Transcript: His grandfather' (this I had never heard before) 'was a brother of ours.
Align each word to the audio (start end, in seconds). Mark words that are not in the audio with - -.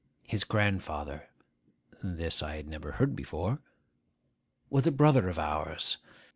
His 0.23 0.43
grandfather' 0.43 1.29
(this 2.01 2.41
I 2.41 2.55
had 2.55 2.67
never 2.67 2.93
heard 2.93 3.15
before) 3.15 3.59
'was 4.67 4.87
a 4.87 4.91
brother 4.91 5.29
of 5.29 5.37
ours. 5.37 5.99